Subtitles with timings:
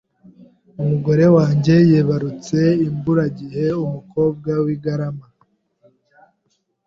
[0.81, 5.27] Umugore wanjye yibarutse imburagihe umukobwa w-garama.